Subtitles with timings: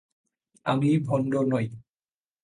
[0.65, 1.67] আমি ভণ্ড নই।